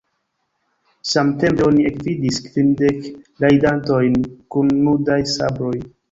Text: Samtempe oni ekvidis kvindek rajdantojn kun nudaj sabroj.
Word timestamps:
Samtempe 1.09 1.65
oni 1.65 1.83
ekvidis 1.89 2.39
kvindek 2.45 3.03
rajdantojn 3.45 4.17
kun 4.55 4.73
nudaj 4.79 5.19
sabroj. 5.35 5.75